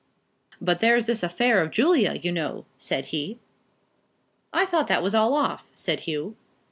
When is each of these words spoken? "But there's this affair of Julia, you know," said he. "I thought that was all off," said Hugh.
"But 0.59 0.79
there's 0.79 1.05
this 1.05 1.21
affair 1.21 1.61
of 1.61 1.69
Julia, 1.69 2.13
you 2.15 2.31
know," 2.31 2.65
said 2.75 3.05
he. 3.13 3.37
"I 4.51 4.65
thought 4.65 4.87
that 4.87 5.03
was 5.03 5.13
all 5.13 5.35
off," 5.35 5.67
said 5.75 5.99
Hugh. 6.09 6.35